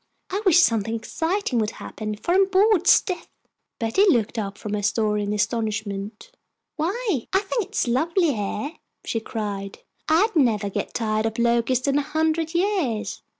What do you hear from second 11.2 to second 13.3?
of Locust in a hundred years!"